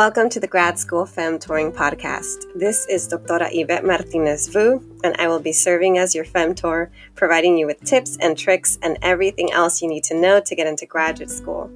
[0.00, 2.46] Welcome to the Grad School Femtoring Podcast.
[2.54, 7.58] This is Doctora Yvette Martinez Vu, and I will be serving as your femtor, providing
[7.58, 10.86] you with tips and tricks and everything else you need to know to get into
[10.86, 11.70] graduate school.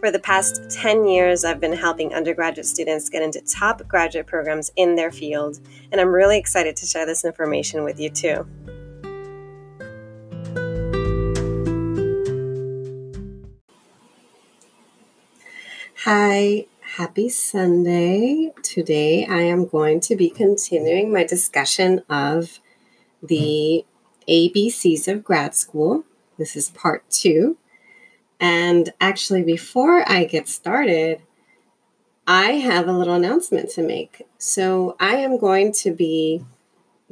[0.00, 4.72] For the past 10 years, I've been helping undergraduate students get into top graduate programs
[4.74, 5.60] in their field,
[5.92, 8.46] and I'm really excited to share this information with you too.
[16.04, 16.64] Hi,
[16.98, 18.52] happy Sunday.
[18.64, 22.58] Today I am going to be continuing my discussion of
[23.22, 23.84] the
[24.28, 26.02] ABCs of grad school.
[26.38, 27.56] This is part two.
[28.40, 31.22] And actually, before I get started,
[32.26, 34.26] I have a little announcement to make.
[34.38, 36.44] So, I am going to be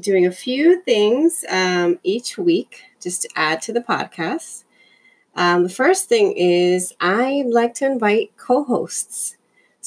[0.01, 4.65] doing a few things um, each week just to add to the podcast.
[5.37, 9.37] Um, the first thing is I'd like to invite co hosts.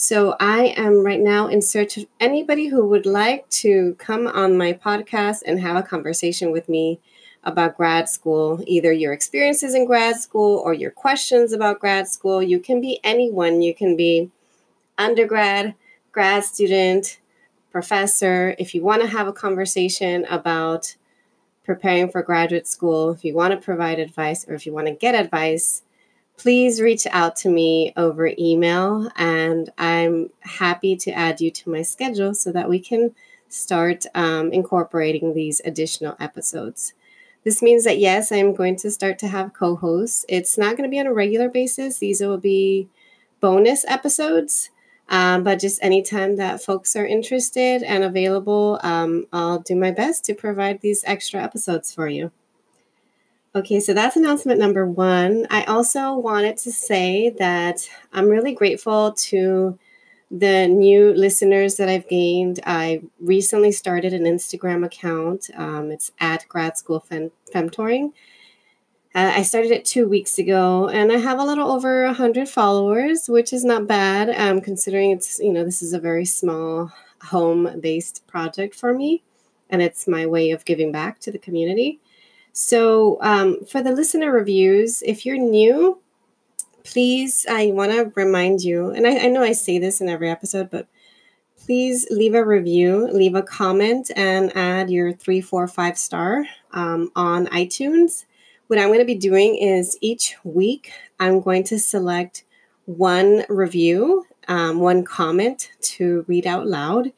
[0.01, 4.57] So, I am right now in search of anybody who would like to come on
[4.57, 7.01] my podcast and have a conversation with me
[7.43, 12.41] about grad school, either your experiences in grad school or your questions about grad school.
[12.41, 13.61] You can be anyone.
[13.61, 14.31] You can be
[14.97, 15.75] undergrad,
[16.13, 17.19] grad student,
[17.69, 18.55] professor.
[18.57, 20.95] If you want to have a conversation about
[21.65, 24.93] preparing for graduate school, if you want to provide advice or if you want to
[24.93, 25.81] get advice,
[26.39, 31.81] please reach out to me over email and I'm happy to add you to my
[31.81, 33.13] schedule so that we can
[33.49, 36.93] start um, incorporating these additional episodes.
[37.43, 40.25] This means that yes, I'm going to start to have co hosts.
[40.29, 42.87] It's not going to be on a regular basis, these will be
[43.41, 44.69] bonus episodes.
[45.09, 50.23] Um, but just anytime that folks are interested and available, um, I'll do my best
[50.25, 52.31] to provide these extra episodes for you.
[53.55, 55.47] Okay, so that's announcement number one.
[55.49, 59.79] I also wanted to say that I'm really grateful to
[60.29, 62.59] the new listeners that I've gained.
[62.63, 65.49] I recently started an Instagram account.
[65.55, 68.13] Um, it's at Grad School Fem- Femtoring.
[69.15, 73.27] Uh, I started it two weeks ago, and I have a little over hundred followers,
[73.27, 76.91] which is not bad, um, considering it's you know this is a very small
[77.23, 79.23] home-based project for me,
[79.71, 81.99] and it's my way of giving back to the community.
[82.53, 85.99] So, um, for the listener reviews, if you're new,
[86.83, 90.29] please, I want to remind you, and I, I know I say this in every
[90.29, 90.87] episode, but
[91.57, 97.11] please leave a review, leave a comment, and add your three, four, five star um,
[97.15, 98.25] on iTunes.
[98.67, 102.43] What I'm going to be doing is each week, I'm going to select
[102.85, 107.11] one review, um, one comment to read out loud,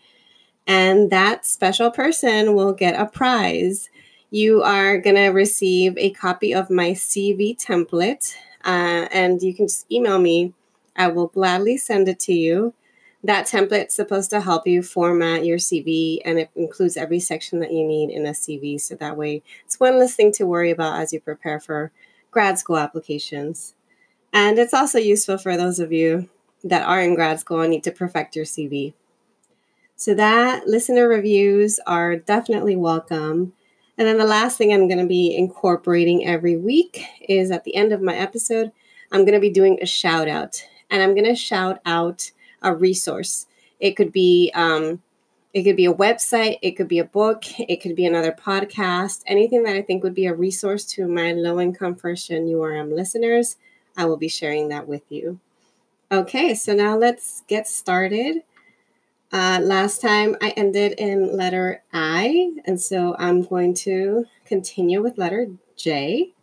[0.67, 3.89] and that special person will get a prize.
[4.33, 8.33] You are going to receive a copy of my CV template
[8.63, 10.53] uh, and you can just email me.
[10.95, 12.73] I will gladly send it to you.
[13.23, 17.71] That template's supposed to help you format your CV, and it includes every section that
[17.71, 18.81] you need in a CV.
[18.81, 21.91] So that way, it's one less thing to worry about as you prepare for
[22.31, 23.75] grad school applications.
[24.33, 26.29] And it's also useful for those of you
[26.63, 28.93] that are in grad school and need to perfect your CV.
[29.95, 33.53] So that listener reviews are definitely welcome.
[34.01, 37.75] And then the last thing I'm going to be incorporating every week is at the
[37.75, 38.71] end of my episode,
[39.11, 40.65] I'm going to be doing a shout out.
[40.89, 42.31] And I'm going to shout out
[42.63, 43.45] a resource.
[43.79, 45.03] It could be um,
[45.53, 49.21] it could be a website, it could be a book, it could be another podcast,
[49.27, 52.95] anything that I think would be a resource to my low income first gen URM
[52.95, 53.57] listeners.
[53.95, 55.39] I will be sharing that with you.
[56.11, 58.41] Okay, so now let's get started.
[59.33, 65.17] Uh, last time I ended in letter I, and so I'm going to continue with
[65.17, 65.47] letter
[65.77, 66.33] J.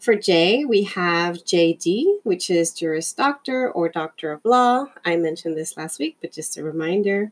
[0.00, 4.86] For J, we have JD, which is Juris Doctor or Doctor of Law.
[5.04, 7.30] I mentioned this last week, but just a reminder.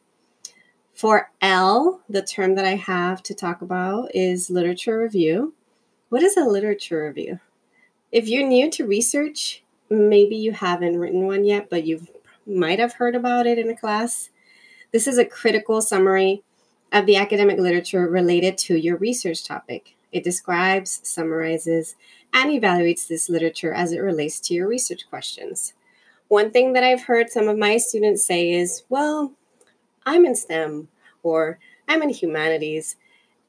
[0.95, 5.55] For L, the term that I have to talk about is literature review.
[6.09, 7.41] What is a literature review?
[8.13, 12.07] If you're new to research, maybe you haven't written one yet, but you
[12.47, 14.31] might have heard about it in a class.
[14.91, 16.43] This is a critical summary
[16.93, 19.95] of the academic literature related to your research topic.
[20.13, 21.95] It describes, summarizes,
[22.33, 25.75] and evaluates this literature as it relates to your research questions.
[26.29, 29.33] One thing that I've heard some of my students say is, well,
[30.07, 30.89] I'm in STEM
[31.23, 32.97] or I'm in humanities,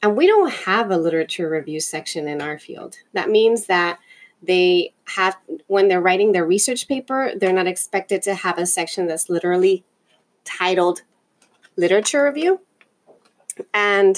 [0.01, 2.97] and we don't have a literature review section in our field.
[3.13, 3.99] That means that
[4.43, 5.37] they have,
[5.67, 9.85] when they're writing their research paper, they're not expected to have a section that's literally
[10.43, 11.03] titled
[11.79, 12.59] literature review.
[13.73, 14.15] And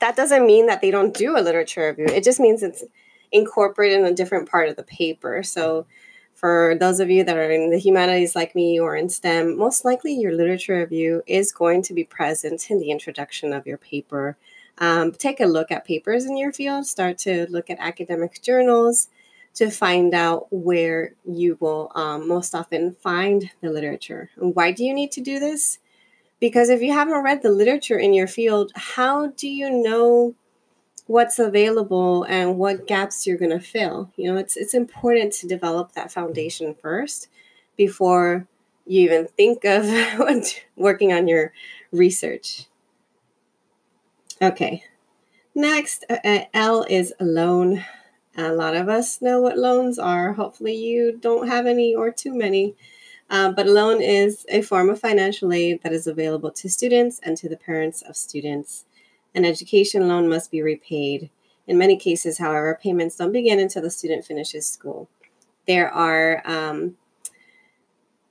[0.00, 2.14] that doesn't mean that they don't do a literature review.
[2.14, 2.84] It just means it's
[3.32, 5.42] incorporated in a different part of the paper.
[5.42, 5.86] So
[6.34, 9.84] For those of you that are in the humanities like me or in STEM, most
[9.84, 14.36] likely your literature review is going to be present in the introduction of your paper.
[14.76, 19.08] Um, take a look at papers in your field, start to look at academic journals
[19.54, 24.30] to find out where you will um, most often find the literature.
[24.36, 25.78] And why do you need to do this?
[26.40, 30.34] Because if you haven't read the literature in your field, how do you know
[31.06, 34.10] what's available and what gaps you're going to fill?
[34.16, 37.28] You know, it's it's important to develop that foundation first
[37.76, 38.46] before
[38.86, 39.86] you even think of
[40.76, 41.52] working on your
[41.92, 42.66] research.
[44.42, 44.84] Okay.
[45.54, 47.84] Next, uh, uh L is loan.
[48.36, 50.32] A lot of us know what loans are.
[50.32, 52.74] Hopefully, you don't have any or too many.
[53.34, 57.18] Uh, but a loan is a form of financial aid that is available to students
[57.24, 58.84] and to the parents of students.
[59.34, 61.30] An education loan must be repaid.
[61.66, 65.08] In many cases, however, payments don't begin until the student finishes school.
[65.66, 66.96] There are um,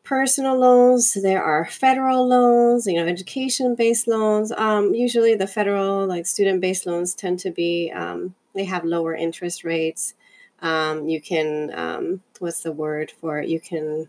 [0.06, 4.54] personal loans, there are federal loans, you know, education based loans.
[4.54, 9.14] Um, usually, the federal, like student based loans, tend to be, um, they have lower
[9.14, 10.14] interest rates.
[10.62, 13.50] Um, you can, um, what's the word for it?
[13.50, 14.08] You can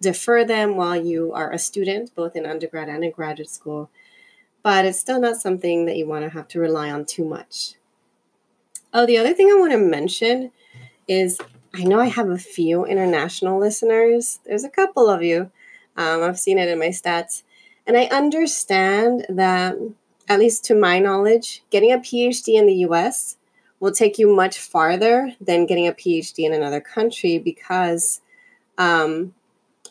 [0.00, 3.90] defer them while you are a student, both in undergrad and in graduate school.
[4.62, 7.74] But it's still not something that you want to have to rely on too much.
[8.92, 10.50] Oh, the other thing I want to mention
[11.06, 11.38] is
[11.74, 14.40] I know I have a few international listeners.
[14.44, 15.50] There's a couple of you.
[15.96, 17.42] Um, I've seen it in my stats.
[17.86, 19.76] And I understand that,
[20.28, 23.36] at least to my knowledge, getting a PhD in the US
[23.80, 28.20] will take you much farther than getting a PhD in another country because
[28.76, 29.34] um,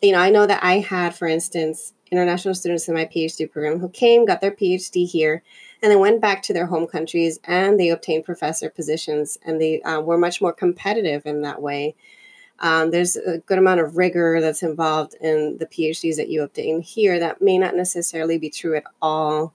[0.01, 3.79] you know, I know that I had, for instance, international students in my PhD program
[3.79, 5.43] who came, got their PhD here,
[5.81, 9.81] and then went back to their home countries and they obtained professor positions and they
[9.81, 11.95] uh, were much more competitive in that way.
[12.59, 16.81] Um, there's a good amount of rigor that's involved in the PhDs that you obtain
[16.81, 19.53] here that may not necessarily be true at all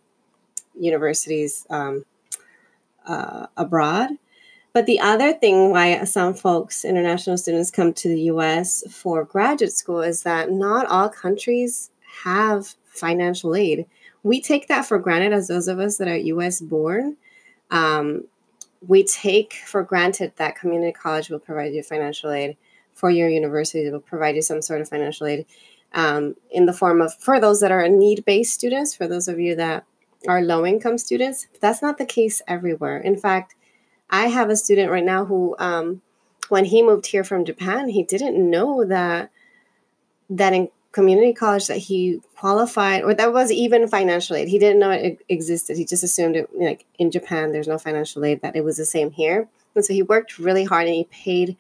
[0.79, 2.05] universities um,
[3.07, 4.11] uh, abroad.
[4.73, 9.73] But the other thing why some folks, international students, come to the US for graduate
[9.73, 11.91] school is that not all countries
[12.25, 13.87] have financial aid.
[14.23, 17.17] We take that for granted as those of us that are US born.
[17.71, 18.25] Um,
[18.87, 22.57] we take for granted that community college will provide you financial aid,
[22.95, 25.47] for your university will provide you some sort of financial aid
[25.95, 29.39] um, in the form of, for those that are need based students, for those of
[29.39, 29.85] you that
[30.29, 31.47] are low income students.
[31.61, 32.99] That's not the case everywhere.
[32.99, 33.55] In fact,
[34.13, 36.03] I have a student right now who, um,
[36.51, 39.31] when he moved here from Japan, he didn't know that
[40.29, 44.49] that in community college that he qualified or that was even financial aid.
[44.49, 45.79] He didn't know it existed.
[45.79, 48.85] He just assumed it like in Japan there's no financial aid that it was the
[48.85, 49.49] same here.
[49.75, 51.57] And so he worked really hard and he paid it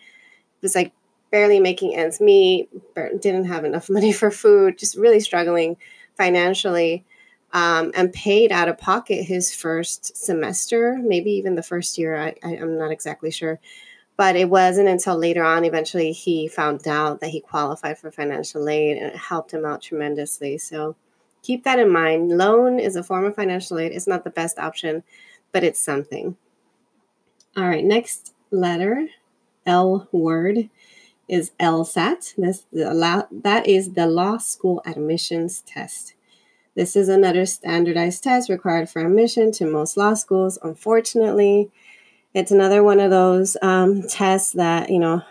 [0.60, 0.92] was like
[1.30, 5.78] barely making ends meet, didn't have enough money for food, just really struggling
[6.16, 7.04] financially
[7.52, 12.16] um, and paid out of pocket his first semester, maybe even the first year.
[12.16, 13.60] I, I, I'm not exactly sure.
[14.16, 18.68] But it wasn't until later on, eventually, he found out that he qualified for financial
[18.68, 20.58] aid and it helped him out tremendously.
[20.58, 20.96] So
[21.42, 22.36] keep that in mind.
[22.36, 23.92] Loan is a form of financial aid.
[23.92, 25.02] It's not the best option,
[25.50, 26.36] but it's something.
[27.56, 29.08] All right, next letter,
[29.66, 30.68] L word,
[31.28, 32.34] is LSAT.
[32.36, 36.14] This, that is the law school admissions test.
[36.74, 40.58] This is another standardized test required for admission to most law schools.
[40.62, 41.70] Unfortunately,
[42.32, 45.22] it's another one of those um, tests that, you know,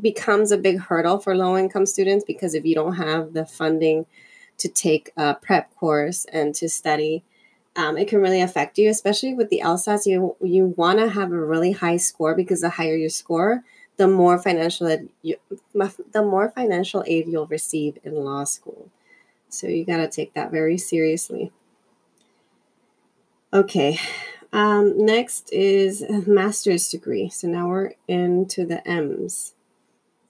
[0.00, 4.06] becomes a big hurdle for low income students because if you don't have the funding
[4.58, 7.22] to take a prep course and to study,
[7.76, 10.04] um, it can really affect you, especially with the LSATs.
[10.04, 13.64] You you want to have a really high score because the higher your score,
[13.96, 15.36] the more financial ed you,
[15.72, 18.90] the more financial aid you'll receive in law school.
[19.52, 21.52] So you got to take that very seriously.
[23.54, 23.98] Okay,
[24.52, 27.28] um, next is master's degree.
[27.28, 29.54] So now we're into the M's.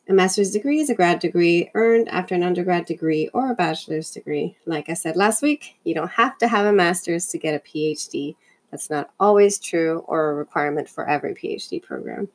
[0.08, 4.10] A master's degree is a grad degree earned after an undergrad degree or a bachelor's
[4.10, 4.56] degree.
[4.66, 7.60] Like I said last week, you don't have to have a master's to get a
[7.60, 8.34] PhD.
[8.72, 12.28] That's not always true or a requirement for every PhD program.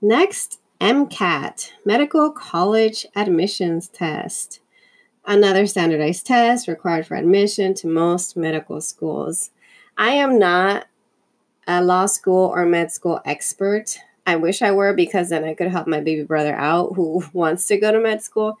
[0.00, 4.60] Next, MCAT, Medical College Admissions Test
[5.26, 9.50] another standardized test required for admission to most medical schools.
[9.98, 10.86] I am not
[11.66, 13.98] a law school or med school expert.
[14.26, 17.66] I wish I were because then I could help my baby brother out who wants
[17.66, 18.58] to go to med school.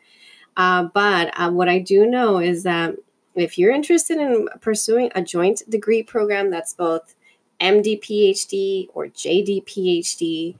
[0.56, 2.96] Uh, but uh, what I do know is that
[3.34, 7.14] if you're interested in pursuing a joint degree program that's both
[7.60, 10.56] MD PhD or JD PhD,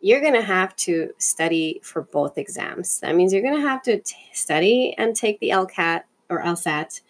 [0.00, 3.00] you're going to have to study for both exams.
[3.00, 7.00] That means you're going to have to t- study and take the LCAT or LSAT,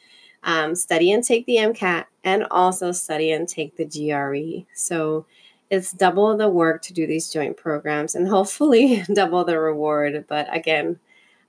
[0.42, 4.66] um, study and take the MCAT, and also study and take the GRE.
[4.74, 5.26] So
[5.70, 10.24] it's double the work to do these joint programs and hopefully double the reward.
[10.28, 10.98] But again,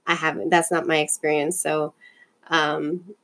[0.07, 1.59] I haven't, that's not my experience.
[1.59, 1.93] So
[2.47, 3.15] um,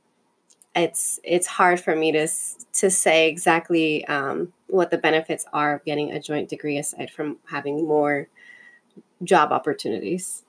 [0.76, 2.28] it's it's hard for me to
[2.74, 7.38] to say exactly um, what the benefits are of getting a joint degree aside from
[7.50, 8.28] having more
[9.24, 10.44] job opportunities.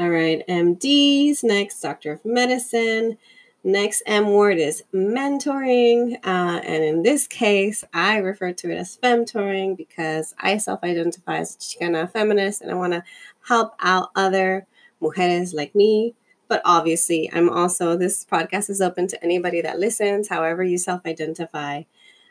[0.00, 3.18] All right, MDs next, Doctor of Medicine.
[3.64, 6.14] Next M word is mentoring.
[6.24, 11.38] Uh, and in this case, I refer to it as femtoring because I self identify
[11.38, 13.02] as Chicana feminist and I want to
[13.48, 14.66] help out other
[15.02, 16.14] mujeres like me
[16.48, 21.04] but obviously, I'm also, this podcast is open to anybody that listens, however you self
[21.06, 21.82] identify.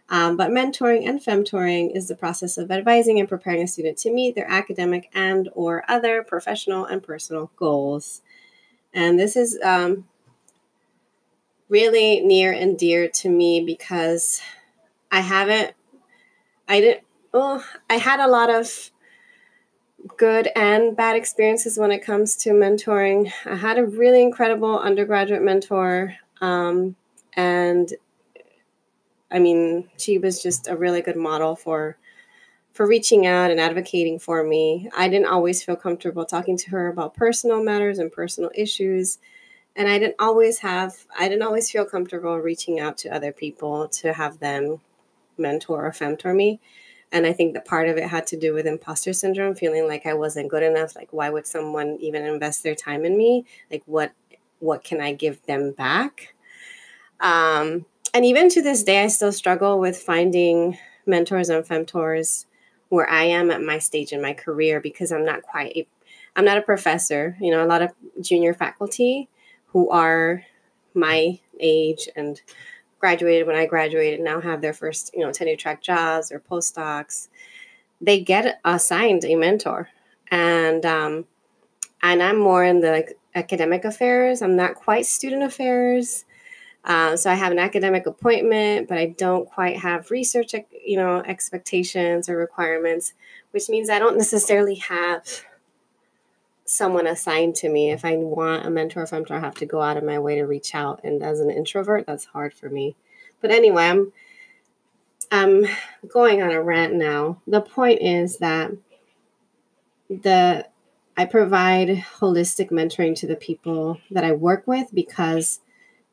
[0.09, 4.11] Um, but mentoring and femtoring is the process of advising and preparing a student to
[4.11, 8.21] meet their academic and or other professional and personal goals.
[8.93, 10.07] And this is um,
[11.69, 14.41] really near and dear to me because
[15.11, 15.73] I haven't,
[16.67, 18.91] I didn't, oh, I had a lot of
[20.17, 23.31] good and bad experiences when it comes to mentoring.
[23.45, 26.95] I had a really incredible undergraduate mentor, um,
[27.33, 27.93] and
[29.29, 31.97] I mean, she was just a really good model for
[32.77, 34.87] for reaching out and advocating for me.
[34.95, 39.17] I didn't always feel comfortable talking to her about personal matters and personal issues.
[39.75, 43.87] And I didn't always have, I didn't always feel comfortable reaching out to other people
[43.87, 44.79] to have them
[45.39, 46.59] mentor or femtor me.
[47.11, 50.05] And I think that part of it had to do with imposter syndrome, feeling like
[50.05, 50.95] I wasn't good enough.
[50.95, 53.45] Like, why would someone even invest their time in me?
[53.71, 54.11] Like, what
[54.59, 56.33] what can I give them back?
[57.19, 62.45] Um, and even to this day, I still struggle with finding mentors and femtors
[62.89, 65.87] where I am at my stage in my career because I'm not quite a,
[66.35, 67.37] I'm not a professor.
[67.39, 69.29] You know, a lot of junior faculty
[69.67, 70.43] who are
[70.93, 72.41] my age and
[72.99, 77.27] graduated when I graduated now have their first, you know, tenure track jobs or postdocs,
[78.01, 79.89] they get assigned a mentor.
[80.29, 81.25] And um,
[82.03, 84.41] and I'm more in the like, academic affairs.
[84.41, 86.25] I'm not quite student affairs.
[86.83, 90.53] Uh, so I have an academic appointment, but I don't quite have research,
[90.85, 93.13] you know, expectations or requirements,
[93.51, 95.43] which means I don't necessarily have
[96.67, 97.91] someone assigned to me.
[97.91, 100.35] If I want a mentor, if I'm to have to go out of my way
[100.35, 102.95] to reach out, and as an introvert, that's hard for me.
[103.41, 104.13] But anyway, I'm
[105.31, 105.65] I'm
[106.07, 107.41] going on a rant now.
[107.47, 108.71] The point is that
[110.09, 110.67] the
[111.17, 115.59] I provide holistic mentoring to the people that I work with because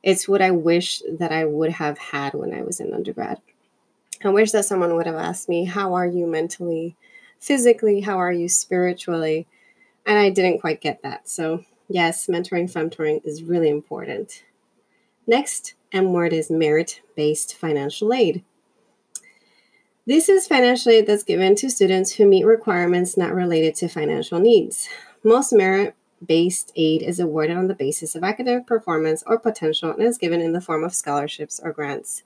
[0.03, 3.41] it's what I wish that I would have had when I was in undergrad.
[4.25, 6.97] I wish that someone would have asked me, How are you mentally,
[7.39, 8.01] physically?
[8.01, 9.47] How are you spiritually?
[10.07, 11.29] And I didn't quite get that.
[11.29, 14.45] So, yes, mentoring, femtoring is really important.
[15.27, 18.45] Next M word is merit based financial aid.
[20.07, 24.39] This is financial aid that's given to students who meet requirements not related to financial
[24.39, 24.89] needs.
[25.23, 25.95] Most merit
[26.25, 30.41] based aid is awarded on the basis of academic performance or potential and is given
[30.41, 32.23] in the form of scholarships or grants.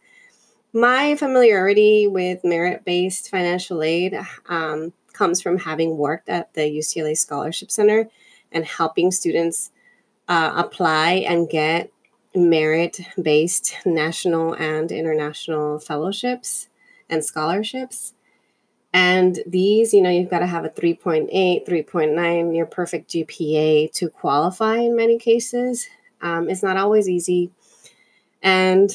[0.72, 7.16] My familiarity with merit based financial aid um, comes from having worked at the UCLA
[7.16, 8.08] Scholarship Center
[8.52, 9.70] and helping students
[10.28, 11.90] uh, apply and get
[12.34, 16.68] merit based national and international fellowships
[17.08, 18.12] and scholarships.
[18.92, 21.30] And these, you know, you've got to have a 3.8,
[21.66, 25.88] 3.9 near perfect GPA to qualify in many cases.
[26.20, 27.50] Um, it's not always easy.
[28.42, 28.90] And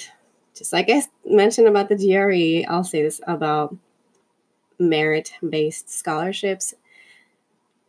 [0.55, 3.75] just like I mentioned about the GRE, I'll say this about
[4.79, 6.73] merit based scholarships,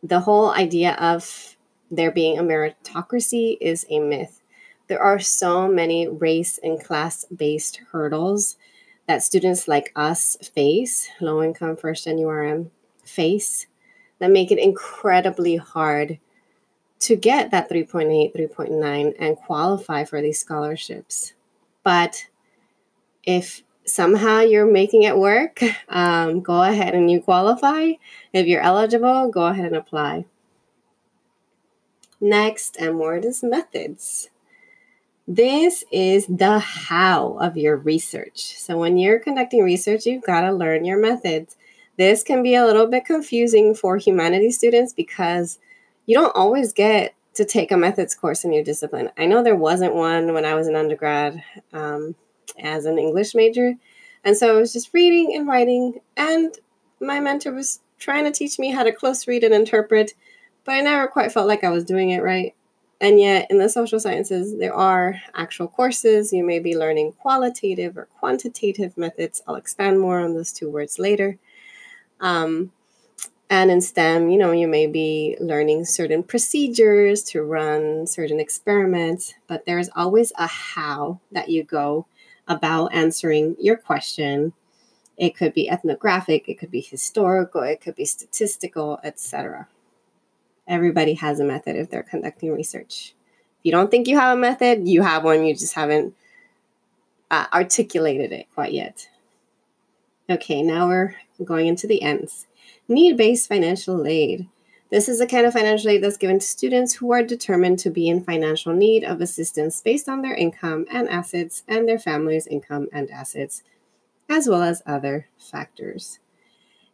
[0.01, 1.55] the whole idea of
[1.91, 4.41] there being a meritocracy is a myth.
[4.87, 8.57] There are so many race and class based hurdles
[9.07, 12.69] that students like us face, low income first gen URM
[13.03, 13.67] face,
[14.19, 16.19] that make it incredibly hard
[16.99, 21.33] to get that 3.8, 3.9 and qualify for these scholarships.
[21.83, 22.27] But
[23.25, 27.91] if somehow you're making it work, um, go ahead and you qualify.
[28.33, 30.25] If you're eligible, go ahead and apply.
[32.21, 34.29] Next, and word is methods.
[35.27, 38.57] This is the how of your research.
[38.57, 41.57] So, when you're conducting research, you've got to learn your methods.
[41.97, 45.59] This can be a little bit confusing for humanities students because
[46.05, 49.09] you don't always get to take a methods course in your discipline.
[49.17, 51.43] I know there wasn't one when I was an undergrad.
[51.73, 52.15] Um,
[52.59, 53.75] as an English major.
[54.23, 56.57] And so I was just reading and writing, and
[56.99, 60.13] my mentor was trying to teach me how to close read and interpret,
[60.63, 62.55] but I never quite felt like I was doing it right.
[63.01, 66.31] And yet, in the social sciences, there are actual courses.
[66.31, 69.41] You may be learning qualitative or quantitative methods.
[69.45, 71.37] I'll expand more on those two words later.
[72.21, 72.71] Um,
[73.49, 79.35] and in STEM, you know, you may be learning certain procedures to run certain experiments,
[79.45, 82.07] but there's always a how that you go
[82.47, 84.53] about answering your question.
[85.17, 89.67] It could be ethnographic, it could be historical, it could be statistical, etc.
[90.67, 93.13] Everybody has a method if they're conducting research.
[93.59, 96.15] If you don't think you have a method, you have one, you just haven't
[97.31, 99.09] uh, articulated it quite yet.
[100.29, 102.47] Okay, now we're going into the ends.
[102.87, 104.47] Need based financial aid.
[104.95, 107.89] This is the kind of financial aid that's given to students who are determined to
[107.89, 112.47] be in financial need of assistance based on their income and assets and their family's
[112.47, 113.61] income and assets,
[114.29, 116.19] as well as other factors.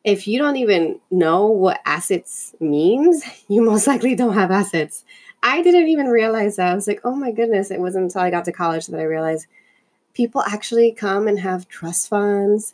[0.04, 5.06] If you don't even know what assets means, you most likely don't have assets.
[5.44, 6.72] I didn't even realize that.
[6.72, 9.04] I was like, oh my goodness, it wasn't until I got to college that I
[9.04, 9.46] realized
[10.16, 12.74] people actually come and have trust funds,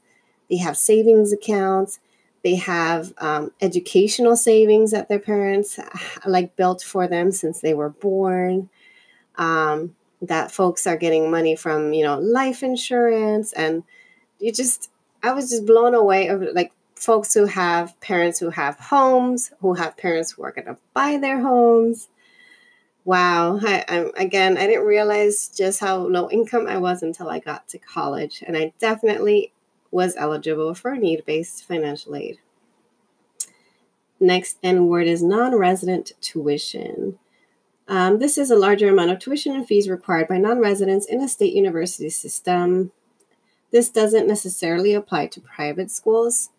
[0.49, 1.99] they have savings accounts,
[2.47, 5.77] they have um, educational savings that their parents
[6.25, 8.69] like built for them since they were born.
[9.35, 13.83] Um, that folks are getting money from, you know, life insurance, and
[14.39, 14.89] you just,
[15.21, 19.73] I was just blown away of like folks who have parents who have homes, who
[19.73, 22.07] have parents who are going to buy their homes.
[23.03, 23.59] Wow.
[23.61, 27.67] I, I'm, again, I didn't realize just how low income I was until I got
[27.69, 28.41] to college.
[28.47, 29.51] And I definitely
[29.91, 32.39] was eligible for need based financial aid.
[34.19, 37.19] Next N word is non resident tuition.
[37.87, 41.21] Um, this is a larger amount of tuition and fees required by non residents in
[41.21, 42.91] a state university system.
[43.71, 46.49] This doesn't necessarily apply to private schools.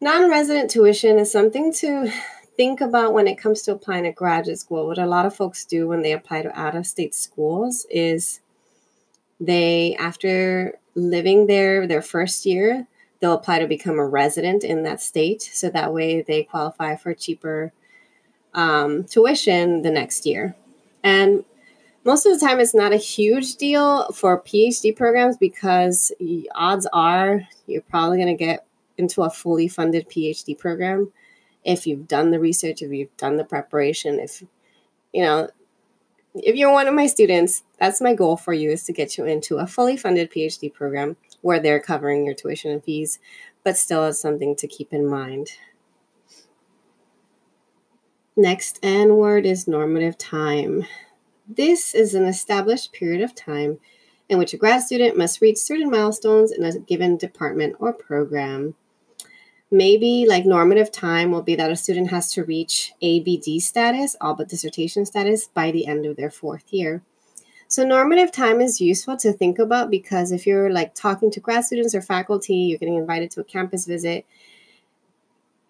[0.00, 2.10] Non resident tuition is something to
[2.56, 4.86] think about when it comes to applying to graduate school.
[4.86, 8.40] What a lot of folks do when they apply to out of state schools is
[9.46, 12.86] they, after living there their first year,
[13.20, 15.42] they'll apply to become a resident in that state.
[15.42, 17.72] So that way they qualify for cheaper
[18.52, 20.54] um, tuition the next year.
[21.02, 21.44] And
[22.04, 26.12] most of the time, it's not a huge deal for PhD programs because
[26.54, 28.66] odds are you're probably going to get
[28.98, 31.12] into a fully funded PhD program
[31.64, 34.42] if you've done the research, if you've done the preparation, if
[35.12, 35.48] you know
[36.34, 39.24] if you're one of my students, that's my goal for you is to get you
[39.24, 43.18] into a fully funded PhD program where they're covering your tuition and fees,
[43.62, 45.50] but still it's something to keep in mind.
[48.36, 50.84] Next N word is normative time.
[51.46, 53.78] This is an established period of time
[54.28, 58.74] in which a grad student must reach certain milestones in a given department or program
[59.74, 64.34] maybe like normative time will be that a student has to reach ABD status, all
[64.34, 67.02] but dissertation status, by the end of their fourth year.
[67.66, 71.64] So normative time is useful to think about because if you're like talking to grad
[71.64, 74.24] students or faculty, you're getting invited to a campus visit,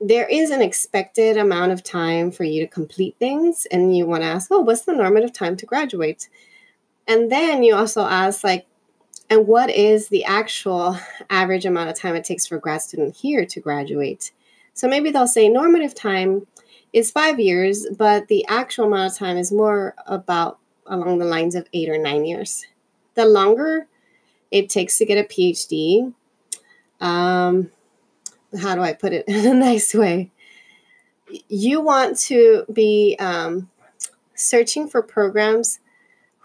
[0.01, 4.23] there is an expected amount of time for you to complete things and you want
[4.23, 6.29] to ask, "Oh, what's the normative time to graduate?"
[7.09, 8.67] And then you also ask like
[9.31, 10.99] and what is the actual
[11.31, 14.33] average amount of time it takes for a grad student here to graduate?
[14.75, 16.47] So maybe they'll say normative time
[16.93, 21.55] is five years, but the actual amount of time is more about along the lines
[21.55, 22.67] of eight or nine years.
[23.15, 23.87] The longer
[24.51, 26.13] it takes to get a PhD,
[27.01, 27.71] um,
[28.59, 30.31] how do I put it in a nice way?
[31.49, 33.71] You want to be um,
[34.35, 35.81] searching for programs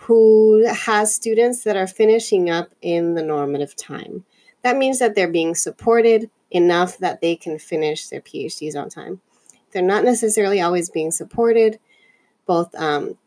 [0.10, 4.26] who has students that are finishing up in the normative time.
[4.63, 9.22] That means that they're being supported enough that they can finish their PhDs on time.
[9.72, 11.78] They're not necessarily always being supported,
[12.48, 13.19] both um,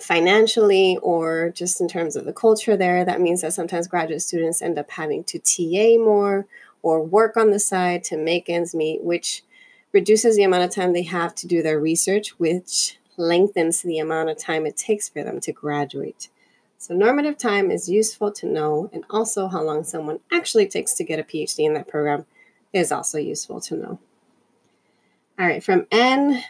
[0.00, 3.04] financially or just in terms of the culture there.
[3.04, 6.46] That means that sometimes graduate students end up having to TA more
[6.82, 9.42] or work on the side to make ends meet, which
[9.90, 14.30] reduces the amount of time they have to do their research, which lengthens the amount
[14.30, 16.28] of time it takes for them to graduate.
[16.78, 21.04] So, normative time is useful to know, and also how long someone actually takes to
[21.04, 22.26] get a PhD in that program
[22.72, 23.98] is also useful to know.
[25.38, 26.42] All right, from N,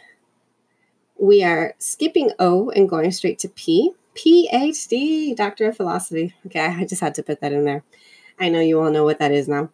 [1.18, 3.92] we are skipping O and going straight to P.
[4.14, 6.34] PhD, Doctor of Philosophy.
[6.46, 7.82] Okay, I just had to put that in there.
[8.38, 9.70] I know you all know what that is now.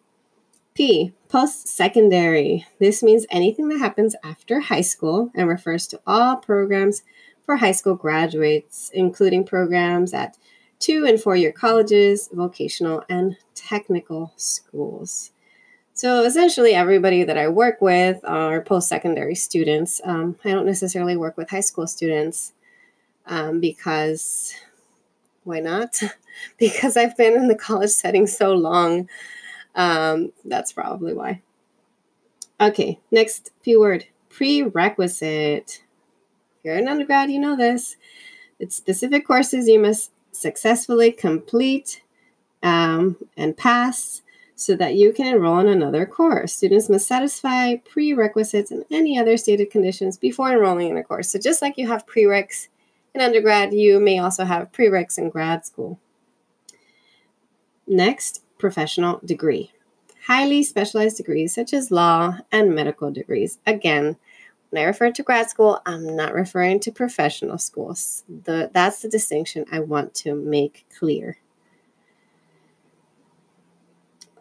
[1.28, 2.64] Post secondary.
[2.78, 7.02] This means anything that happens after high school and refers to all programs
[7.44, 10.38] for high school graduates, including programs at
[10.78, 15.32] two and four year colleges, vocational, and technical schools.
[15.94, 20.00] So essentially, everybody that I work with are post secondary students.
[20.04, 22.52] Um, I don't necessarily work with high school students
[23.26, 24.54] um, because
[25.42, 26.00] why not?
[26.56, 29.08] because I've been in the college setting so long.
[29.74, 31.42] Um, that's probably why.
[32.60, 35.82] Okay, next P word prerequisite.
[36.58, 37.96] If you're an undergrad, you know this.
[38.58, 42.02] It's specific courses you must successfully complete
[42.62, 44.22] um, and pass
[44.54, 46.52] so that you can enroll in another course.
[46.52, 51.30] Students must satisfy prerequisites and any other stated conditions before enrolling in a course.
[51.30, 52.66] So just like you have prereqs
[53.14, 56.00] in undergrad, you may also have prereqs in grad school.
[57.86, 59.72] Next, professional degree.
[60.26, 63.58] Highly specialized degrees such as law and medical degrees.
[63.66, 64.16] Again,
[64.70, 68.24] when I refer to grad school, I'm not referring to professional schools.
[68.28, 71.38] The, that's the distinction I want to make clear.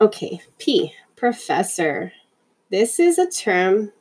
[0.02, 2.12] Okay, P, professor.
[2.70, 3.94] This is a term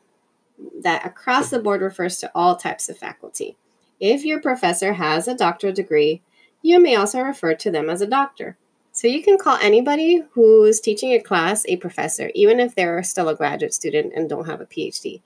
[0.83, 3.57] that across the board refers to all types of faculty.
[4.00, 6.22] If your professor has a doctoral degree,
[6.61, 8.59] you may also refer to them as a doctor.
[8.97, 13.29] So you can call anybody who's teaching a class a professor, even if they're still
[13.29, 15.21] a graduate student and don't have a PhD.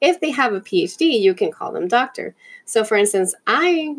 [0.00, 2.34] If they have a PhD, you can call them doctor.
[2.64, 3.94] So for instance, I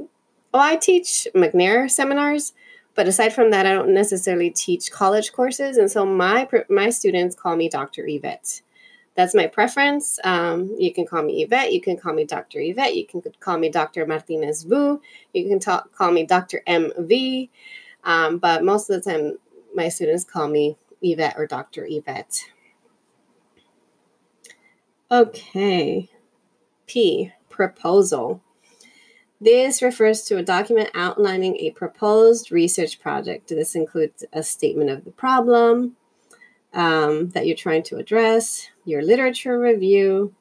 [0.54, 2.52] oh I teach McNair seminars,
[2.96, 7.34] but aside from that, I don't necessarily teach college courses, and so my my students
[7.34, 8.06] call me Dr.
[8.06, 8.62] Yvette.
[9.16, 10.20] That's my preference.
[10.26, 11.72] Um, you can call me Yvette.
[11.72, 12.60] You can call me Dr.
[12.60, 12.94] Yvette.
[12.94, 14.06] You can call me Dr.
[14.06, 15.00] Martinez Vu.
[15.34, 16.62] You can talk, call me Dr.
[16.68, 17.50] MV.
[18.04, 19.38] Um, but most of the time,
[19.74, 21.86] my students call me Yvette or Dr.
[21.90, 22.46] Yvette.
[25.10, 26.10] Okay.
[26.88, 28.42] P, proposal.
[29.40, 33.50] This refers to a document outlining a proposed research project.
[33.50, 35.98] This includes a statement of the problem
[36.74, 40.34] um, that you're trying to address, your literature review,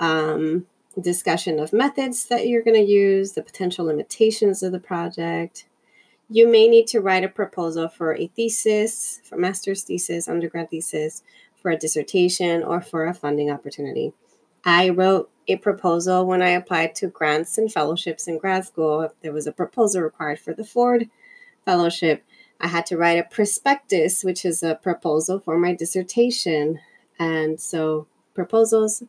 [0.00, 0.66] um,
[1.00, 5.66] discussion of methods that you're going to use, the potential limitations of the project.
[6.28, 11.22] You may need to write a proposal for a thesis, for master's thesis, undergrad thesis,
[11.62, 14.12] for a dissertation, or for a funding opportunity.
[14.64, 19.12] I wrote a proposal when I applied to grants and fellowships in grad school.
[19.22, 21.08] There was a proposal required for the Ford
[21.64, 22.24] Fellowship.
[22.60, 26.80] I had to write a prospectus, which is a proposal for my dissertation.
[27.20, 29.04] And so, proposals,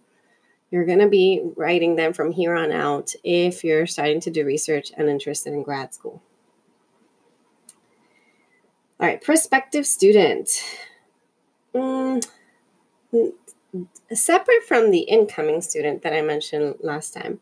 [0.70, 4.46] you're going to be writing them from here on out if you're starting to do
[4.46, 6.22] research and interested in grad school.
[9.00, 10.50] All right, prospective student.
[11.76, 12.26] Mm,
[14.12, 17.40] separate from the incoming student that I mentioned last time,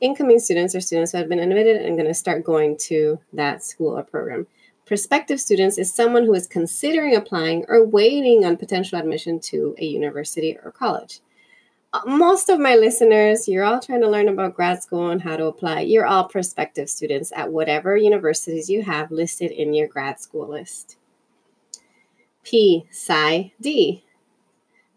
[0.00, 3.62] incoming students are students who have been admitted and going to start going to that
[3.62, 4.48] school or program.
[4.86, 9.84] Prospective students is someone who is considering applying or waiting on potential admission to a
[9.84, 11.20] university or college.
[11.90, 15.36] Uh, most of my listeners, you're all trying to learn about grad school and how
[15.36, 15.80] to apply.
[15.80, 20.98] You're all prospective students at whatever universities you have listed in your grad school list.
[22.44, 24.04] P, Psi, D.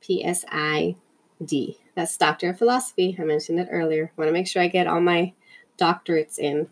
[0.01, 1.77] PSID.
[1.95, 3.15] That's Doctor of Philosophy.
[3.17, 4.11] I mentioned it earlier.
[4.17, 5.33] Want to make sure I get all my
[5.77, 6.67] doctorates in.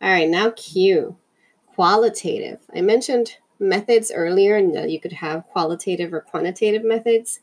[0.00, 1.16] All right, now Q.
[1.74, 2.60] Qualitative.
[2.74, 7.40] I mentioned methods earlier and you could have qualitative or quantitative methods.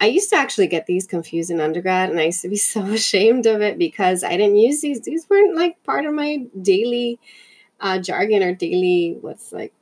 [0.00, 2.82] I used to actually get these confused in undergrad, and I used to be so
[2.86, 5.02] ashamed of it because I didn't use these.
[5.02, 7.20] These weren't like part of my daily
[7.80, 9.72] uh, jargon or daily what's like.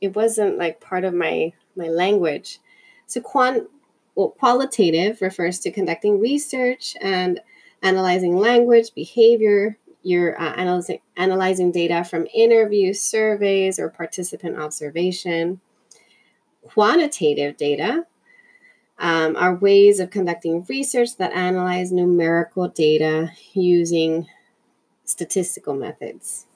[0.00, 2.60] It wasn't like part of my my language.
[3.06, 3.68] So, quant,
[4.14, 7.40] well, qualitative refers to conducting research and
[7.82, 9.78] analyzing language, behavior.
[10.02, 15.60] You're uh, analyzing, analyzing data from interviews, surveys, or participant observation.
[16.62, 18.04] Quantitative data
[18.98, 24.26] um, are ways of conducting research that analyze numerical data using
[25.04, 26.46] statistical methods.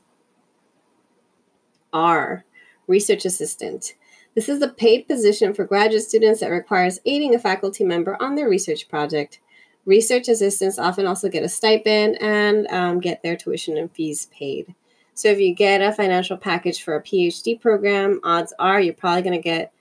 [1.92, 2.44] R,
[2.86, 3.94] research assistant.
[4.34, 8.36] This is a paid position for graduate students that requires aiding a faculty member on
[8.36, 9.40] their research project.
[9.84, 14.74] Research assistants often also get a stipend and um, get their tuition and fees paid.
[15.14, 19.22] So if you get a financial package for a PhD program, odds are you're probably
[19.22, 19.72] going to get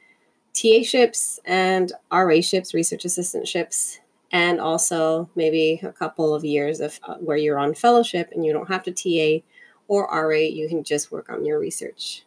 [0.54, 4.00] TA ships and RA ships, research assistant ships,
[4.32, 8.54] and also maybe a couple of years of uh, where you're on fellowship and you
[8.54, 9.44] don't have to TA
[9.88, 12.24] or RA, you can just work on your research.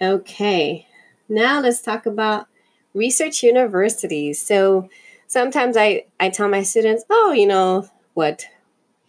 [0.00, 0.86] Okay,
[1.28, 2.46] now let's talk about
[2.94, 4.40] research universities.
[4.40, 4.88] So
[5.26, 8.46] sometimes I, I tell my students, oh, you know, what,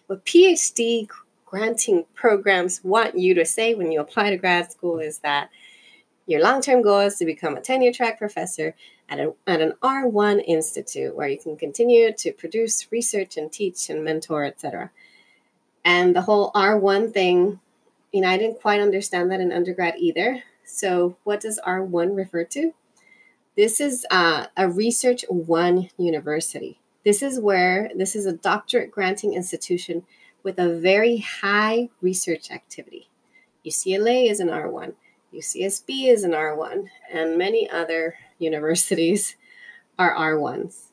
[0.07, 1.07] what PhD
[1.45, 5.49] granting programs want you to say when you apply to grad school is that
[6.29, 8.75] Your long term goal is to become a tenure track professor
[9.09, 13.89] at, a, at an R1 institute where you can continue to produce research and teach
[13.89, 14.91] and mentor, etc.
[15.83, 17.59] And the whole R1 thing,
[18.11, 20.43] you know, I didn't quite understand that in undergrad either.
[20.63, 22.75] So, what does R1 refer to?
[23.57, 26.79] This is uh, a Research One university.
[27.03, 30.03] This is where this is a doctorate granting institution
[30.43, 33.09] with a very high research activity.
[33.65, 34.93] UCLA is an R1,
[35.33, 39.35] UCSB is an R1, and many other universities
[39.97, 40.85] are R1s.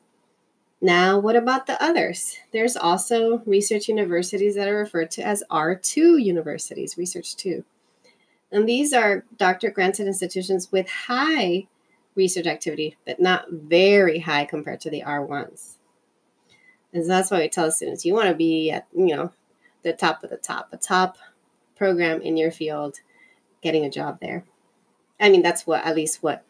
[0.79, 2.37] Now, what about the others?
[2.51, 7.63] There's also research universities that are referred to as R2 universities, Research 2.
[8.51, 11.67] And these are doctorate granted institutions with high
[12.15, 15.77] research activity, but not very high compared to the R1s.
[16.93, 19.31] And that's why we tell students you want to be at, you know,
[19.83, 21.17] the top of the top, a top
[21.75, 22.97] program in your field,
[23.61, 24.45] getting a job there.
[25.19, 26.43] I mean, that's what at least what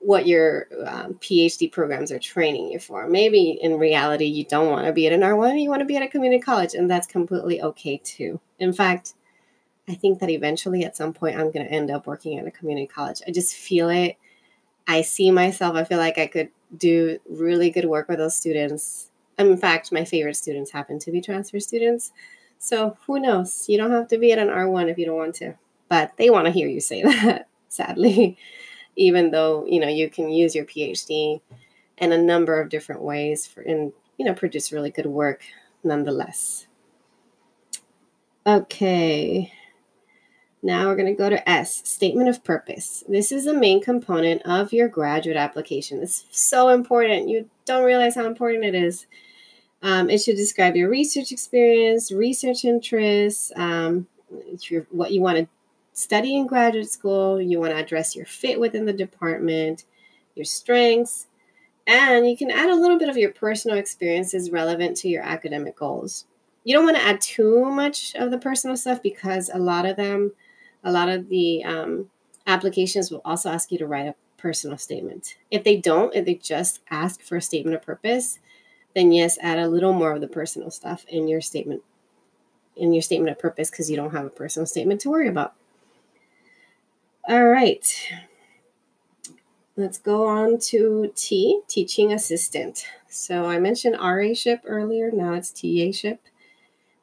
[0.00, 3.06] what your um, PhD programs are training you for.
[3.06, 5.96] Maybe in reality, you don't want to be at an R1, you want to be
[5.96, 8.40] at a community college, and that's completely okay too.
[8.58, 9.12] In fact,
[9.88, 12.50] I think that eventually at some point I'm going to end up working at a
[12.50, 13.20] community college.
[13.28, 14.16] I just feel it.
[14.88, 19.10] I see myself, I feel like I could do really good work with those students.
[19.38, 22.12] In fact, my favorite students happen to be transfer students.
[22.58, 23.68] So who knows?
[23.68, 25.54] You don't have to be at an R1 if you don't want to,
[25.90, 28.38] but they want to hear you say that, sadly
[28.96, 31.40] even though you know you can use your phd
[31.98, 35.42] in a number of different ways for and you know produce really good work
[35.84, 36.66] nonetheless
[38.46, 39.52] okay
[40.62, 43.02] now we're going to go to S, statement of purpose.
[43.08, 46.02] This is a main component of your graduate application.
[46.02, 47.30] It's so important.
[47.30, 49.06] You don't realize how important it is.
[49.82, 54.06] Um, it should describe your research experience, research interests, um,
[54.68, 55.48] your, what you want to
[56.00, 59.84] study in graduate school, you want to address your fit within the department,
[60.34, 61.26] your strengths,
[61.86, 65.76] and you can add a little bit of your personal experiences relevant to your academic
[65.76, 66.26] goals.
[66.64, 69.96] You don't want to add too much of the personal stuff because a lot of
[69.96, 70.32] them,
[70.84, 72.10] a lot of the um,
[72.46, 75.36] applications will also ask you to write a personal statement.
[75.50, 78.38] If they don't, if they just ask for a statement of purpose,
[78.94, 81.82] then yes, add a little more of the personal stuff in your statement
[82.76, 85.54] in your statement of purpose because you don't have a personal statement to worry about.
[87.28, 87.86] All right.
[89.76, 92.86] Let's go on to T, teaching assistant.
[93.08, 96.20] So I mentioned RA-ship earlier, now it's TA-ship.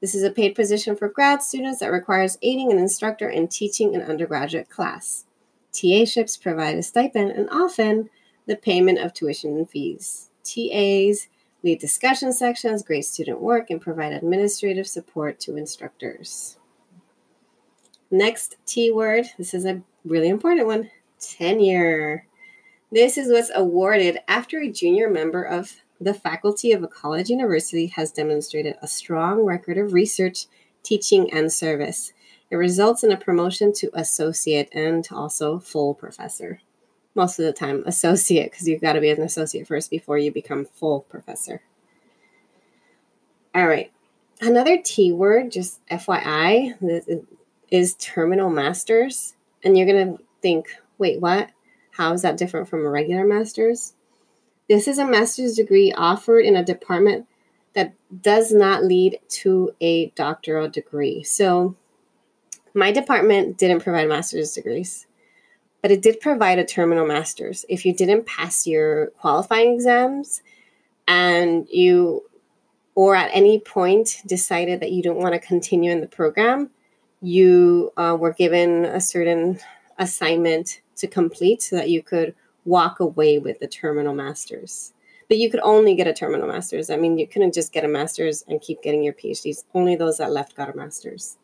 [0.01, 3.95] This is a paid position for grad students that requires aiding an instructor in teaching
[3.95, 5.25] an undergraduate class.
[5.71, 8.09] TA-ships provide a stipend and often
[8.47, 10.29] the payment of tuition and fees.
[10.43, 11.27] TAs
[11.63, 16.56] lead discussion sections, grade student work, and provide administrative support to instructors.
[18.09, 20.89] Next T word, this is a really important one
[21.19, 22.25] tenure.
[22.91, 27.87] This is what's awarded after a junior member of the faculty of a college university
[27.87, 30.45] has demonstrated a strong record of research,
[30.83, 32.13] teaching, and service.
[32.49, 36.61] It results in a promotion to associate and also full professor.
[37.15, 40.31] Most of the time, associate, because you've got to be an associate first before you
[40.31, 41.61] become full professor.
[43.55, 43.91] All right.
[44.39, 46.79] Another T word, just FYI,
[47.69, 49.35] is terminal masters.
[49.63, 51.49] And you're going to think, wait, what?
[51.91, 53.93] How is that different from a regular master's?
[54.69, 57.27] This is a master's degree offered in a department
[57.73, 61.23] that does not lead to a doctoral degree.
[61.23, 61.75] So,
[62.73, 65.07] my department didn't provide master's degrees,
[65.81, 67.65] but it did provide a terminal master's.
[67.69, 70.43] If you didn't pass your qualifying exams
[71.07, 72.23] and you,
[72.93, 76.69] or at any point decided that you don't want to continue in the program,
[77.21, 79.59] you uh, were given a certain
[79.97, 84.93] assignment to complete so that you could walk away with the terminal masters.
[85.27, 86.89] But you could only get a terminal master's.
[86.89, 89.63] I mean, you couldn't just get a master's and keep getting your PhDs.
[89.73, 91.37] Only those that left got a master's.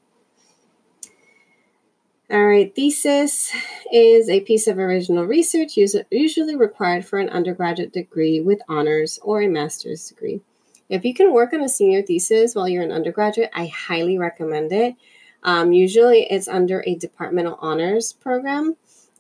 [2.31, 3.53] All right, thesis
[3.91, 9.41] is a piece of original research usually required for an undergraduate degree with honors or
[9.41, 10.41] a master's degree.
[10.89, 14.71] If you can work on a senior thesis while you're an undergraduate, I highly recommend
[14.71, 14.95] it
[15.43, 18.75] um, usually it's under a departmental honors program.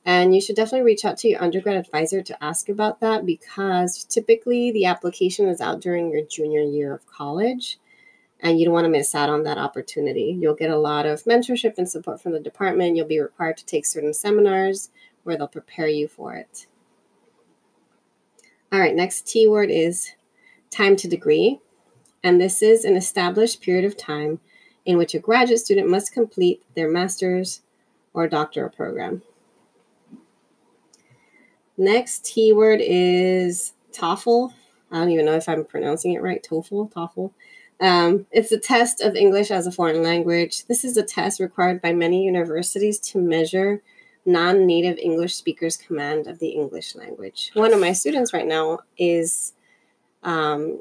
[0.05, 4.03] And you should definitely reach out to your undergrad advisor to ask about that because
[4.03, 7.79] typically the application is out during your junior year of college
[8.41, 10.37] and you don't want to miss out on that opportunity.
[10.37, 12.97] You'll get a lot of mentorship and support from the department.
[12.97, 14.89] You'll be required to take certain seminars
[15.23, 16.67] where they'll prepare you for it.
[18.73, 20.11] All right, next T word is
[20.69, 21.61] time to degree.
[22.21, 24.41] And this is an established period of time
[24.85, 27.61] in which a graduate student must complete their master's
[28.13, 29.21] or doctoral program.
[31.77, 34.53] Next T word is TOEFL.
[34.91, 36.43] I don't even know if I'm pronouncing it right.
[36.43, 37.31] TOEFL, TOEFL.
[37.79, 40.65] Um, it's a test of English as a foreign language.
[40.67, 43.81] This is a test required by many universities to measure
[44.25, 47.51] non native English speakers' command of the English language.
[47.53, 49.53] One of my students right now is
[50.23, 50.79] um,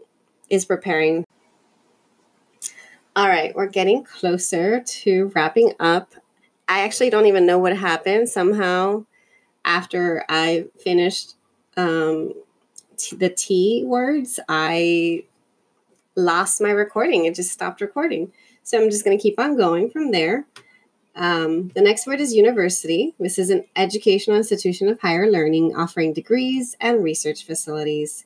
[0.50, 1.24] is preparing.
[3.14, 6.14] All right, we're getting closer to wrapping up.
[6.66, 8.30] I actually don't even know what happened.
[8.30, 9.04] Somehow,
[9.66, 11.34] after I finished
[11.76, 12.32] um,
[12.96, 15.24] t- the T words, I
[16.16, 17.26] lost my recording.
[17.26, 18.32] It just stopped recording.
[18.62, 20.46] So I'm just going to keep on going from there.
[21.14, 23.14] Um, the next word is university.
[23.20, 28.24] This is an educational institution of higher learning offering degrees and research facilities.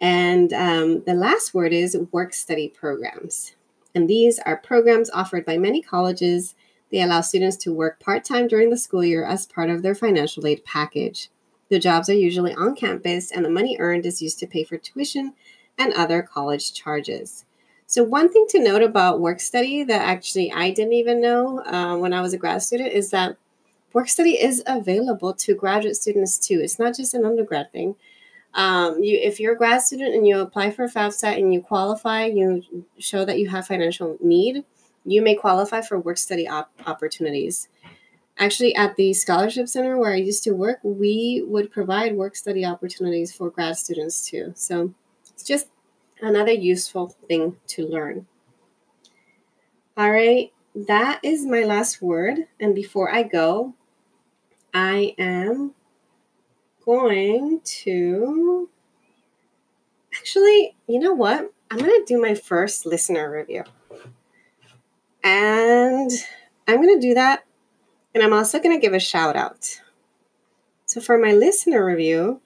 [0.00, 3.52] And um, the last word is work study programs.
[3.94, 6.54] And these are programs offered by many colleges.
[6.90, 9.94] They allow students to work part time during the school year as part of their
[9.94, 11.28] financial aid package.
[11.70, 14.76] The jobs are usually on campus, and the money earned is used to pay for
[14.76, 15.32] tuition
[15.78, 17.44] and other college charges.
[17.86, 21.96] So, one thing to note about work study that actually I didn't even know uh,
[21.96, 23.36] when I was a grad student is that
[23.92, 26.60] work study is available to graduate students too.
[26.60, 27.96] It's not just an undergrad thing.
[28.54, 32.26] Um, you, if you're a grad student and you apply for FAFSA and you qualify,
[32.26, 32.62] you
[32.98, 34.64] show that you have financial need,
[35.04, 37.68] you may qualify for work study op- opportunities.
[38.38, 42.64] Actually, at the scholarship center where I used to work, we would provide work study
[42.64, 44.52] opportunities for grad students too.
[44.56, 44.92] So
[45.32, 45.68] it's just
[46.20, 48.26] another useful thing to learn.
[49.96, 52.38] All right, that is my last word.
[52.58, 53.74] And before I go,
[54.72, 55.74] I am
[56.84, 58.68] going to
[60.16, 61.52] actually, you know what?
[61.70, 63.64] I'm going to do my first listener review.
[65.22, 66.10] And
[66.68, 67.44] I'm going to do that.
[68.14, 69.80] And I'm also going to give a shout out.
[70.86, 72.40] So for my listener review,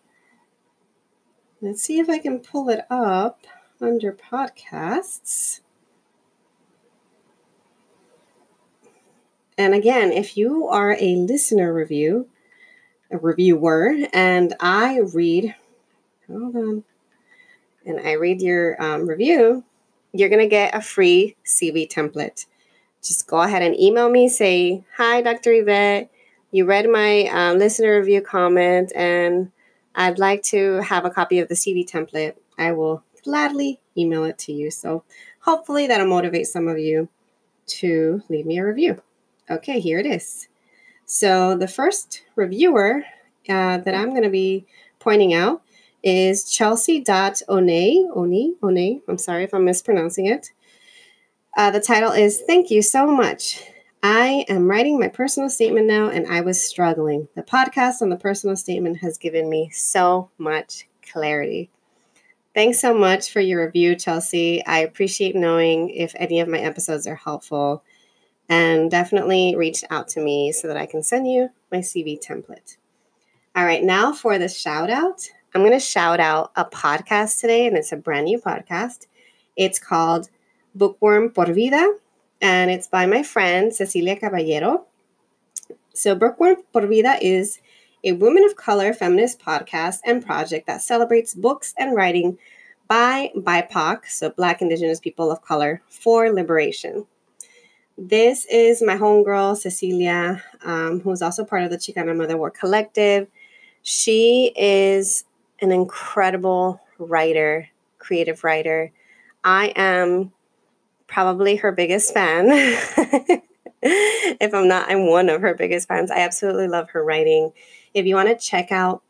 [1.60, 3.46] let's see if I can pull it up
[3.80, 5.60] under podcasts.
[9.58, 12.28] And again, if you are a listener review,
[13.10, 15.54] a reviewer, and I read,
[16.26, 16.84] hold on,
[17.84, 19.64] and I read your um, review,
[20.12, 22.46] you're going to get a free CV template.
[23.02, 25.52] Just go ahead and email me, say, Hi, Dr.
[25.52, 26.10] Yvette.
[26.50, 29.52] You read my um, listener review comment, and
[29.94, 32.34] I'd like to have a copy of the CV template.
[32.56, 34.70] I will gladly email it to you.
[34.70, 35.04] So
[35.40, 37.08] hopefully that'll motivate some of you
[37.66, 39.02] to leave me a review.
[39.50, 40.47] Okay, here it is.
[41.10, 43.02] So the first reviewer
[43.48, 44.66] uh, that I'm going to be
[44.98, 45.62] pointing out
[46.02, 49.00] is Chelsea.one, Oni, One.
[49.08, 50.52] I'm sorry if I'm mispronouncing it.
[51.56, 53.64] Uh, the title is Thank You So Much.
[54.02, 57.28] I am writing my personal statement now and I was struggling.
[57.34, 61.70] The podcast on the personal statement has given me so much clarity.
[62.54, 64.62] Thanks so much for your review, Chelsea.
[64.66, 67.82] I appreciate knowing if any of my episodes are helpful.
[68.48, 72.76] And definitely reach out to me so that I can send you my CV template.
[73.54, 75.28] All right, now for the shout out.
[75.54, 79.06] I'm going to shout out a podcast today, and it's a brand new podcast.
[79.56, 80.30] It's called
[80.74, 81.94] Bookworm por Vida,
[82.40, 84.86] and it's by my friend Cecilia Caballero.
[85.94, 87.60] So, Bookworm por Vida is
[88.04, 92.38] a women of color feminist podcast and project that celebrates books and writing
[92.86, 97.06] by BIPOC, so Black, Indigenous people of color, for liberation.
[98.00, 103.26] This is my homegirl, Cecilia, um, who's also part of the Chicana Motherwork Collective.
[103.82, 105.24] She is
[105.60, 108.92] an incredible writer, creative writer.
[109.42, 110.30] I am
[111.08, 112.46] probably her biggest fan.
[113.82, 116.12] if I'm not, I'm one of her biggest fans.
[116.12, 117.50] I absolutely love her writing.
[117.94, 119.02] If you want to check out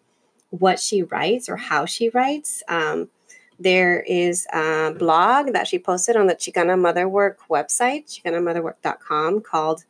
[0.49, 3.11] what she writes or how she writes, um,
[3.59, 9.85] there is a blog that she posted on the Chicana Motherwork website, chicanamotherwork.com, called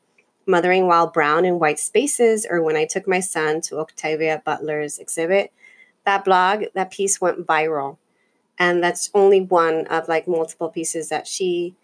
[0.47, 4.99] Mothering While Brown in White Spaces, or When I Took My Son to Octavia Butler's
[4.99, 5.53] exhibit.
[6.05, 7.99] That blog, that piece went viral.
[8.59, 11.76] And that's only one of like multiple pieces that she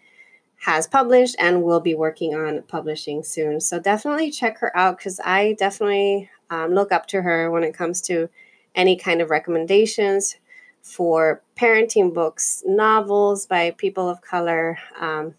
[0.57, 3.61] has published and will be working on publishing soon.
[3.61, 7.75] So definitely check her out because I definitely um, look up to her when it
[7.75, 8.29] comes to
[8.73, 10.37] any kind of recommendations
[10.81, 15.35] for parenting books, novels by people of color, um,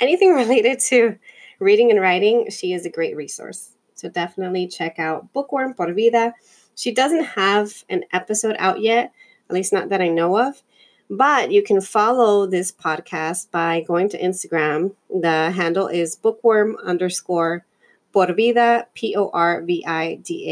[0.00, 1.16] anything related to
[1.58, 2.50] reading and writing.
[2.50, 3.70] She is a great resource.
[3.94, 6.34] So definitely check out Bookworm por Vida.
[6.74, 9.12] She doesn't have an episode out yet,
[9.48, 10.62] at least not that I know of.
[11.08, 14.94] But you can follow this podcast by going to Instagram.
[15.08, 17.64] The handle is bookworm underscore
[18.12, 20.50] por vida, P O R V I D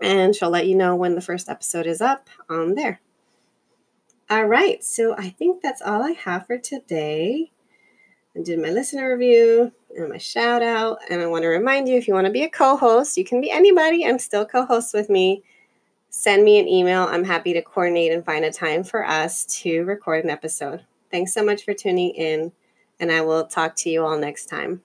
[0.00, 0.04] A.
[0.04, 3.00] and she'll let you know when the first episode is up on there.
[4.30, 7.50] All right, so I think that's all I have for today.
[8.36, 10.98] I did my listener review and my shout out.
[11.10, 13.24] And I want to remind you if you want to be a co host, you
[13.24, 15.42] can be anybody and still co host with me.
[16.08, 17.02] Send me an email.
[17.02, 20.84] I'm happy to coordinate and find a time for us to record an episode.
[21.10, 22.52] Thanks so much for tuning in,
[22.98, 24.82] and I will talk to you all next time.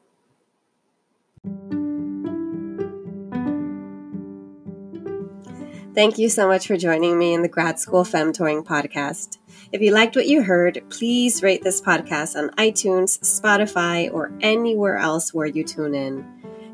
[5.95, 9.39] Thank you so much for joining me in the Grad School Femtoring podcast.
[9.71, 14.97] If you liked what you heard, please rate this podcast on iTunes, Spotify, or anywhere
[14.97, 16.23] else where you tune in.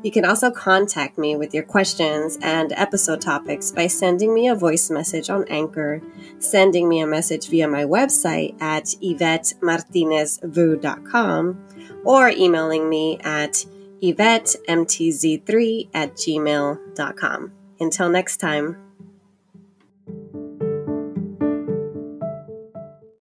[0.02, 4.54] You can also contact me with your questions and episode topics by sending me a
[4.54, 6.02] voice message on Anchor,
[6.38, 11.66] sending me a message via my website at YvetteMartinezVu.com,
[12.04, 13.66] or emailing me at
[14.02, 17.52] YvetteMTZ3 at gmail.com.
[17.80, 18.85] Until next time.